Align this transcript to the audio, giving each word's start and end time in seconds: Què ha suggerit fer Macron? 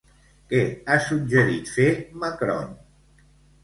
Què 0.53 0.61
ha 0.87 0.97
suggerit 1.11 1.71
fer 1.77 1.89
Macron? 2.27 2.77